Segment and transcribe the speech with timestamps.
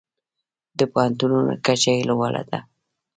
[0.77, 2.59] د پوهنتونونو کچه یې لوړه ده.